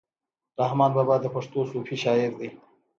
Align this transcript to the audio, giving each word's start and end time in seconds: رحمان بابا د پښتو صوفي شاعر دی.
رحمان 0.61 0.91
بابا 0.97 1.15
د 1.21 1.25
پښتو 1.35 1.59
صوفي 1.71 1.95
شاعر 2.03 2.31
دی. 2.39 2.49